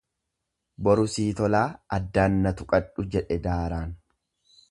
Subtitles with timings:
[0.87, 1.67] Boru sii tolaa
[1.99, 3.93] addaan na tuqadhu jedhe daaraan.